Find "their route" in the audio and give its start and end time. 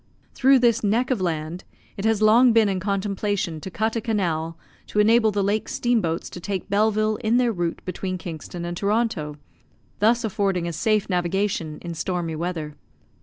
7.37-7.83